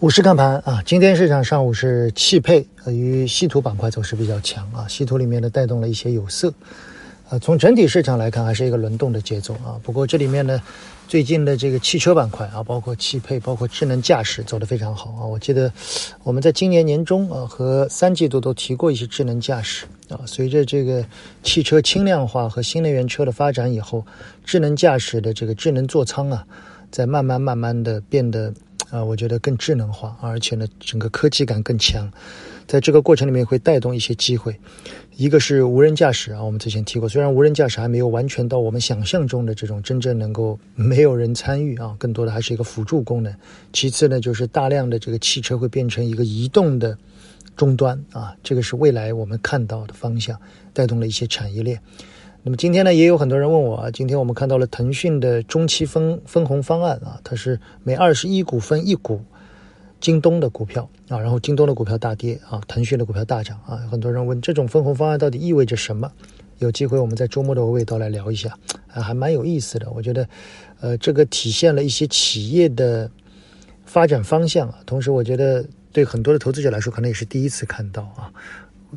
[0.00, 6.50] 午市看盘啊，今天市场上午是汽配与稀土板块走势比较强啊，稀土里面呢带动了一些有色，
[7.28, 9.76] 呃，从整体市场来看还是一个轮动的节奏啊。
[9.82, 10.58] 不过这里面呢，
[11.06, 15.26] 最近的这个汽车板块啊，包括汽配、包括智能驾驶走得非常好啊。
[15.26, 15.70] 我记得
[16.22, 21.04] 我们在今年年中啊和三季度都提过一些智能驾驶啊，随着这个
[21.42, 24.02] 汽车轻量化和新能源车的发展以后，
[24.46, 26.46] 智能驾驶的这个智能座舱啊，
[26.90, 28.50] 在慢慢慢慢的变得。
[28.90, 32.10] 啊，我觉得更智能化，而且呢，整个科技感更强，
[32.66, 34.54] 在这个过程里面会带动一些机会。
[35.16, 43.34] 一个是无人驾驶啊，我们之前提过，虽然无人驾驶还没有完全到我们想象中的这种真正能够没有人参与啊，更多的还是一个辅助功能。
[43.72, 46.96] 其次呢，就是大量的这个汽车会变成一个移动的
[47.54, 50.38] 终端啊，这个是未来我们看到的方向，
[50.72, 51.78] 带动了一些产业链。
[52.42, 59.20] 那么今天呢，也有很多人问我啊，今天我们看到了腾讯的中期分分红方案啊，它是每二十一股分一股
[60.00, 66.10] 京东的股票啊，然后京东的股票大跌啊，腾讯的股票大涨啊，很多人问这种分红方案到底意味着什么？
[66.60, 68.56] 有机会我们在周末的娓娓道来聊一下
[68.88, 69.90] 啊，还蛮有意思的。
[69.90, 70.26] 我觉得，
[70.80, 73.10] 呃，这个体现了一些企业的
[73.84, 78.32] 发展方向啊，同时我觉得对很多的投资者来说，可能也是第一次看到啊。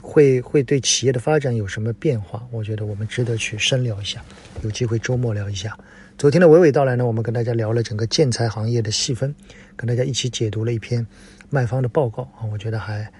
[0.01, 2.45] 会会对企业的发展有什么变化？
[2.51, 4.23] 我觉得我们值得去深聊一下，
[4.61, 5.77] 有机会周末聊一下。
[6.17, 9.33] 昨天的娓娓道来呢，我们跟大家聊了整个建材行业的细分，
[9.75, 11.05] 跟大家一起解读了一篇
[11.49, 13.11] 卖方的报告啊，我觉得还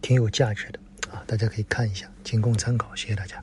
[0.00, 0.78] 挺有价值的
[1.10, 2.94] 啊，大家可以看一下，仅供参考。
[2.94, 3.36] 谢谢大家。